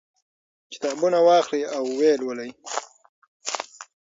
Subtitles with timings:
[0.73, 2.51] کتابونه واخلئ او ویې لولئ.